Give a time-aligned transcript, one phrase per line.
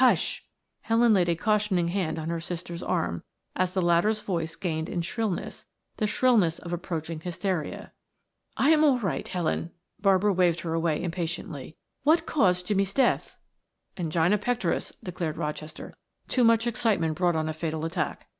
[0.00, 0.42] "Hush!"
[0.80, 3.22] Helen laid a cautioning hand on her sister's arm
[3.54, 5.66] as the latter's voice gained in shrillness,
[5.98, 7.92] the shrillness of approaching hysteria.
[8.56, 11.76] "I am all right, Helen." Barbara waved her away impatiently.
[12.04, 13.36] "What caused Jimmie's death?"
[13.98, 15.92] "Angina pectoris," declared Rochester.
[16.26, 18.30] "Too much excitement brought on a fatal attack."